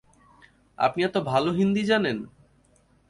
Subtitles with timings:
[0.77, 2.17] আপনি এতো ভালো হিন্দি জানেন।